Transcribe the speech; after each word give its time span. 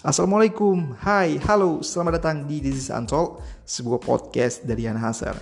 Assalamualaikum, 0.00 0.96
hai, 1.04 1.36
halo, 1.44 1.84
selamat 1.84 2.12
datang 2.16 2.48
di 2.48 2.56
This 2.56 2.88
is 2.88 2.88
Untold, 2.88 3.44
sebuah 3.68 4.00
podcast 4.00 4.64
dari 4.64 4.88
Yan 4.88 4.96
Hasar. 4.96 5.36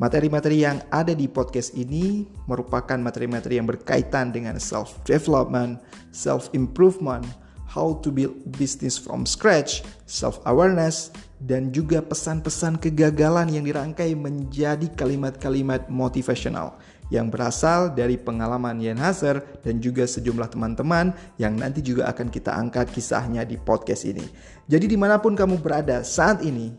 Materi-materi 0.00 0.64
yang 0.64 0.80
ada 0.88 1.12
di 1.12 1.28
podcast 1.28 1.76
ini 1.76 2.24
merupakan 2.48 2.96
materi-materi 2.96 3.60
yang 3.60 3.68
berkaitan 3.68 4.32
dengan 4.32 4.56
self-development, 4.56 5.84
self-improvement, 6.08 7.28
how 7.68 8.00
to 8.00 8.08
build 8.08 8.34
business 8.56 8.96
from 8.96 9.28
scratch, 9.28 9.84
self-awareness, 10.08 11.12
dan 11.38 11.70
juga 11.70 12.00
pesan-pesan 12.00 12.80
kegagalan 12.80 13.52
yang 13.52 13.68
dirangkai 13.68 14.16
menjadi 14.16 14.88
kalimat-kalimat 14.96 15.86
motivational 15.92 16.80
yang 17.08 17.32
berasal 17.32 17.92
dari 17.92 18.20
pengalaman 18.20 18.80
Yen 18.80 19.00
Hazer 19.00 19.40
dan 19.64 19.80
juga 19.80 20.04
sejumlah 20.04 20.52
teman-teman 20.52 21.12
yang 21.40 21.56
nanti 21.56 21.80
juga 21.80 22.08
akan 22.08 22.28
kita 22.28 22.52
angkat 22.52 22.92
kisahnya 22.92 23.44
di 23.48 23.56
podcast 23.56 24.04
ini. 24.04 24.24
Jadi 24.68 24.92
di 24.92 24.96
mana 24.96 25.16
pun 25.16 25.32
kamu 25.32 25.60
berada 25.60 26.04
saat 26.04 26.44
ini, 26.44 26.72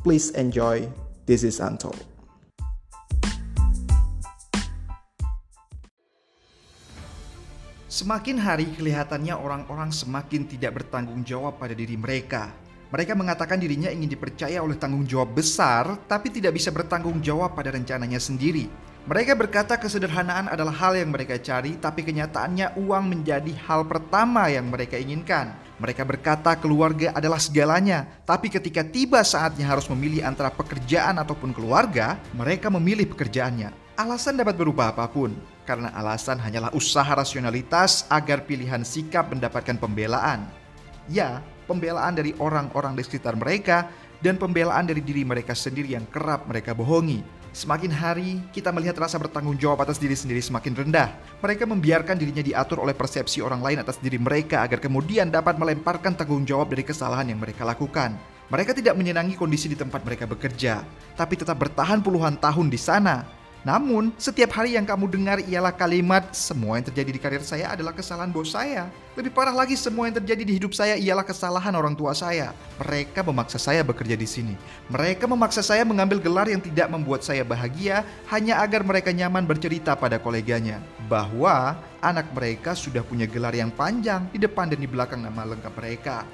please 0.00 0.32
enjoy 0.36 0.88
This 1.28 1.44
is 1.46 1.60
Untold. 1.62 2.19
Semakin 7.90 8.38
hari 8.38 8.70
kelihatannya 8.78 9.34
orang-orang 9.34 9.90
semakin 9.90 10.46
tidak 10.46 10.78
bertanggung 10.78 11.26
jawab 11.26 11.58
pada 11.58 11.74
diri 11.74 11.98
mereka. 11.98 12.54
Mereka 12.94 13.18
mengatakan 13.18 13.58
dirinya 13.58 13.90
ingin 13.90 14.06
dipercaya 14.06 14.62
oleh 14.62 14.78
tanggung 14.78 15.02
jawab 15.02 15.34
besar, 15.34 15.98
tapi 16.06 16.30
tidak 16.30 16.54
bisa 16.54 16.70
bertanggung 16.70 17.18
jawab 17.18 17.58
pada 17.58 17.74
rencananya 17.74 18.22
sendiri. 18.22 18.70
Mereka 19.10 19.34
berkata 19.34 19.74
kesederhanaan 19.74 20.46
adalah 20.46 20.70
hal 20.70 21.02
yang 21.02 21.10
mereka 21.10 21.34
cari, 21.42 21.82
tapi 21.82 22.06
kenyataannya 22.06 22.78
uang 22.78 23.10
menjadi 23.10 23.50
hal 23.66 23.82
pertama 23.82 24.46
yang 24.46 24.70
mereka 24.70 24.94
inginkan. 24.94 25.50
Mereka 25.82 26.06
berkata 26.06 26.54
keluarga 26.62 27.10
adalah 27.10 27.42
segalanya, 27.42 28.06
tapi 28.22 28.54
ketika 28.54 28.86
tiba 28.86 29.18
saatnya 29.26 29.66
harus 29.66 29.90
memilih 29.90 30.22
antara 30.22 30.54
pekerjaan 30.54 31.18
ataupun 31.18 31.50
keluarga, 31.50 32.22
mereka 32.38 32.70
memilih 32.70 33.10
pekerjaannya. 33.10 33.98
Alasan 33.98 34.38
dapat 34.38 34.54
berubah 34.54 34.94
apa 34.94 35.10
pun, 35.10 35.34
karena 35.70 35.94
alasan 35.94 36.42
hanyalah 36.42 36.74
usaha 36.74 37.06
rasionalitas 37.14 38.02
agar 38.10 38.42
pilihan 38.42 38.82
sikap 38.82 39.30
mendapatkan 39.30 39.78
pembelaan. 39.78 40.50
Ya, 41.06 41.38
pembelaan 41.70 42.18
dari 42.18 42.34
orang-orang 42.42 42.98
di 42.98 43.06
sekitar 43.06 43.38
mereka 43.38 43.86
dan 44.18 44.34
pembelaan 44.34 44.90
dari 44.90 44.98
diri 44.98 45.22
mereka 45.22 45.54
sendiri 45.54 45.94
yang 45.94 46.10
kerap 46.10 46.50
mereka 46.50 46.74
bohongi. 46.74 47.22
Semakin 47.54 47.90
hari, 47.90 48.42
kita 48.50 48.74
melihat 48.74 48.98
rasa 48.98 49.18
bertanggung 49.18 49.58
jawab 49.58 49.82
atas 49.86 49.98
diri 49.98 50.14
sendiri 50.14 50.42
semakin 50.42 50.74
rendah. 50.74 51.14
Mereka 51.38 51.66
membiarkan 51.66 52.18
dirinya 52.18 52.42
diatur 52.42 52.82
oleh 52.82 52.94
persepsi 52.94 53.38
orang 53.42 53.62
lain 53.62 53.78
atas 53.82 53.98
diri 54.02 54.18
mereka 54.18 54.66
agar 54.66 54.82
kemudian 54.82 55.30
dapat 55.30 55.54
melemparkan 55.58 56.18
tanggung 56.18 56.42
jawab 56.46 56.70
dari 56.74 56.82
kesalahan 56.82 57.30
yang 57.30 57.38
mereka 57.38 57.62
lakukan. 57.62 58.18
Mereka 58.50 58.74
tidak 58.74 58.98
menyenangi 58.98 59.38
kondisi 59.38 59.70
di 59.70 59.78
tempat 59.78 60.02
mereka 60.02 60.26
bekerja, 60.26 60.82
tapi 61.14 61.38
tetap 61.38 61.58
bertahan 61.58 62.02
puluhan 62.02 62.38
tahun 62.38 62.66
di 62.70 62.78
sana 62.78 63.39
namun, 63.60 64.08
setiap 64.16 64.56
hari 64.56 64.72
yang 64.72 64.88
kamu 64.88 65.04
dengar 65.12 65.38
ialah 65.44 65.76
kalimat 65.76 66.32
semua 66.32 66.80
yang 66.80 66.86
terjadi 66.88 67.10
di 67.12 67.20
karir 67.20 67.44
saya 67.44 67.76
adalah 67.76 67.92
kesalahan 67.92 68.32
bos 68.32 68.56
saya. 68.56 68.88
Lebih 69.20 69.36
parah 69.36 69.52
lagi, 69.52 69.76
semua 69.76 70.08
yang 70.08 70.16
terjadi 70.16 70.48
di 70.48 70.56
hidup 70.56 70.72
saya 70.72 70.96
ialah 70.96 71.20
kesalahan 71.20 71.76
orang 71.76 71.92
tua 71.92 72.16
saya. 72.16 72.56
Mereka 72.80 73.20
memaksa 73.20 73.60
saya 73.60 73.84
bekerja 73.84 74.16
di 74.16 74.24
sini. 74.24 74.54
Mereka 74.88 75.28
memaksa 75.28 75.60
saya 75.60 75.84
mengambil 75.84 76.24
gelar 76.24 76.48
yang 76.48 76.64
tidak 76.64 76.88
membuat 76.88 77.20
saya 77.20 77.44
bahagia 77.44 78.00
hanya 78.32 78.64
agar 78.64 78.80
mereka 78.80 79.12
nyaman 79.12 79.44
bercerita 79.44 79.92
pada 79.92 80.16
koleganya 80.16 80.80
bahwa 81.04 81.76
anak 82.00 82.32
mereka 82.32 82.72
sudah 82.72 83.04
punya 83.04 83.28
gelar 83.28 83.52
yang 83.52 83.68
panjang 83.68 84.24
di 84.32 84.40
depan 84.40 84.72
dan 84.72 84.80
di 84.80 84.88
belakang 84.88 85.20
nama 85.20 85.44
lengkap 85.44 85.72
mereka. 85.76 86.24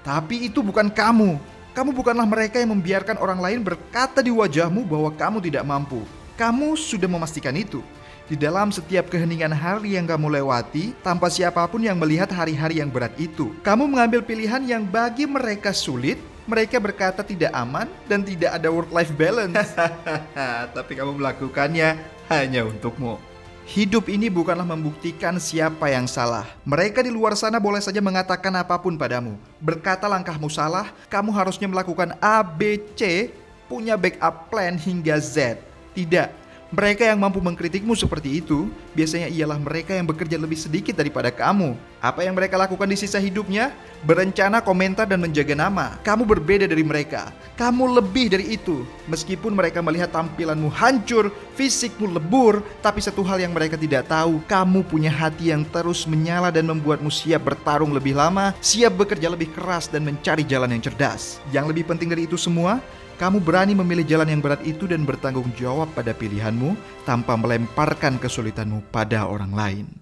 Tapi 0.00 0.48
itu 0.48 0.64
bukan 0.64 0.88
kamu. 0.88 1.36
Kamu 1.76 1.92
bukanlah 1.92 2.24
mereka 2.24 2.56
yang 2.64 2.72
membiarkan 2.72 3.20
orang 3.20 3.44
lain 3.44 3.60
berkata 3.60 4.24
di 4.24 4.32
wajahmu 4.32 4.88
bahwa 4.88 5.12
kamu 5.12 5.44
tidak 5.44 5.68
mampu. 5.68 6.21
Kamu 6.42 6.74
sudah 6.74 7.06
memastikan 7.06 7.54
itu. 7.54 7.86
Di 8.26 8.34
dalam 8.34 8.74
setiap 8.74 9.06
keheningan 9.06 9.54
hari 9.54 9.94
yang 9.94 10.10
kamu 10.10 10.42
lewati, 10.42 10.90
tanpa 10.98 11.30
siapa 11.30 11.62
pun 11.70 11.78
yang 11.78 11.94
melihat 11.94 12.26
hari-hari 12.34 12.82
yang 12.82 12.90
berat 12.90 13.14
itu, 13.14 13.54
kamu 13.62 13.86
mengambil 13.86 14.26
pilihan 14.26 14.58
yang 14.66 14.82
bagi 14.82 15.22
mereka 15.22 15.70
sulit, 15.70 16.18
mereka 16.50 16.82
berkata 16.82 17.22
tidak 17.22 17.54
aman 17.54 17.86
dan 18.10 18.26
tidak 18.26 18.58
ada 18.58 18.74
work-life 18.74 19.14
balance. 19.14 19.70
Tapi 20.74 20.92
kamu 20.98 21.22
melakukannya 21.22 22.02
hanya 22.26 22.66
untukmu. 22.66 23.22
Hidup 23.62 24.10
ini 24.10 24.26
bukanlah 24.26 24.66
membuktikan 24.66 25.38
siapa 25.38 25.94
yang 25.94 26.10
salah. 26.10 26.50
Mereka 26.66 27.06
di 27.06 27.14
luar 27.14 27.38
sana 27.38 27.62
boleh 27.62 27.78
saja 27.78 28.02
mengatakan 28.02 28.50
apa 28.58 28.82
pun 28.82 28.98
padamu. 28.98 29.38
Berkata 29.62 30.10
langkahmu 30.10 30.50
salah, 30.50 30.90
kamu 31.06 31.30
harusnya 31.30 31.70
melakukan 31.70 32.18
A, 32.18 32.42
B, 32.42 32.82
C, 32.98 33.30
punya 33.70 33.94
backup 33.94 34.50
plan 34.50 34.74
hingga 34.74 35.22
Z. 35.22 35.70
Tidak, 35.92 36.42
mereka 36.72 37.04
yang 37.04 37.20
mampu 37.20 37.36
mengkritikmu 37.36 37.92
seperti 37.92 38.40
itu 38.40 38.72
biasanya 38.96 39.28
ialah 39.28 39.60
mereka 39.60 39.92
yang 39.92 40.08
bekerja 40.08 40.40
lebih 40.40 40.56
sedikit 40.56 40.96
daripada 40.96 41.28
kamu. 41.28 41.76
Apa 42.00 42.24
yang 42.24 42.32
mereka 42.32 42.56
lakukan 42.56 42.88
di 42.88 42.96
sisa 42.96 43.20
hidupnya? 43.20 43.76
Berencana, 44.08 44.64
komentar, 44.64 45.04
dan 45.04 45.20
menjaga 45.20 45.52
nama. 45.52 46.00
Kamu 46.00 46.24
berbeda 46.24 46.64
dari 46.64 46.80
mereka. 46.80 47.28
Kamu 47.60 47.92
lebih 48.00 48.32
dari 48.32 48.56
itu. 48.56 48.88
Meskipun 49.04 49.52
mereka 49.52 49.84
melihat 49.84 50.16
tampilanmu 50.16 50.72
hancur, 50.72 51.28
fisikmu 51.60 52.08
lebur, 52.08 52.64
tapi 52.80 53.04
satu 53.04 53.20
hal 53.20 53.44
yang 53.44 53.52
mereka 53.52 53.76
tidak 53.76 54.08
tahu, 54.08 54.40
kamu 54.48 54.80
punya 54.88 55.12
hati 55.12 55.52
yang 55.52 55.68
terus 55.68 56.08
menyala 56.08 56.48
dan 56.48 56.72
membuatmu 56.72 57.12
siap 57.12 57.52
bertarung 57.52 57.92
lebih 57.92 58.16
lama, 58.16 58.56
siap 58.64 58.96
bekerja 58.96 59.28
lebih 59.28 59.52
keras 59.52 59.92
dan 59.92 60.08
mencari 60.08 60.40
jalan 60.48 60.72
yang 60.72 60.80
cerdas. 60.80 61.36
Yang 61.52 61.76
lebih 61.76 61.84
penting 61.84 62.08
dari 62.08 62.24
itu 62.24 62.40
semua, 62.40 62.80
kamu 63.22 63.38
berani 63.38 63.78
memilih 63.78 64.02
jalan 64.02 64.34
yang 64.34 64.42
berat 64.42 64.58
itu 64.66 64.90
dan 64.90 65.06
bertanggung 65.06 65.46
jawab 65.54 65.86
pada 65.94 66.10
pilihanmu 66.10 66.74
tanpa 67.06 67.38
melemparkan 67.38 68.18
kesulitanmu 68.18 68.82
pada 68.90 69.30
orang 69.30 69.54
lain. 69.54 70.01